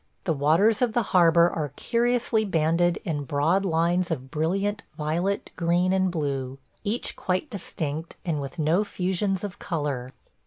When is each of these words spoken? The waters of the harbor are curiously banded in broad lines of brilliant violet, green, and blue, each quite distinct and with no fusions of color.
The 0.23 0.33
waters 0.33 0.81
of 0.81 0.93
the 0.93 1.03
harbor 1.13 1.47
are 1.47 1.73
curiously 1.75 2.43
banded 2.43 2.97
in 3.05 3.23
broad 3.23 3.63
lines 3.63 4.09
of 4.09 4.31
brilliant 4.31 4.81
violet, 4.97 5.51
green, 5.55 5.93
and 5.93 6.09
blue, 6.09 6.57
each 6.83 7.15
quite 7.15 7.51
distinct 7.51 8.17
and 8.25 8.41
with 8.41 8.57
no 8.57 8.83
fusions 8.83 9.43
of 9.43 9.59
color. 9.59 10.11